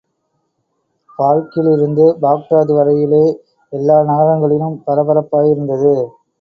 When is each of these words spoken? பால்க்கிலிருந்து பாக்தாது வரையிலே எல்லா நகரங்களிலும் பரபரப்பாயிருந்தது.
பால்க்கிலிருந்து 1.19 2.05
பாக்தாது 2.21 2.73
வரையிலே 2.79 3.23
எல்லா 3.73 3.99
நகரங்களிலும் 4.03 4.77
பரபரப்பாயிருந்தது. 4.87 5.95